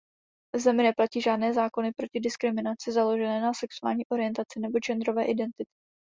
V 0.55 0.59
zemi 0.59 0.83
neplatí 0.83 1.21
žádné 1.21 1.53
zákony 1.53 1.91
proti 1.93 2.19
diskriminaci 2.19 2.91
založené 2.91 3.41
na 3.41 3.53
sexuální 3.53 4.05
orientaci 4.09 4.59
nebo 4.59 4.79
genderové 4.79 5.25
identity. 5.25 5.69